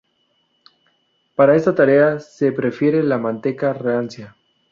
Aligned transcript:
Para 1.35 1.55
esta 1.55 1.75
tarea 1.75 2.17
se 2.19 2.51
prefiere 2.53 3.03
la 3.03 3.19
manteca 3.19 3.71
rancia. 3.71 4.35